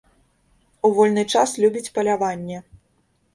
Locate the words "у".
0.89-0.89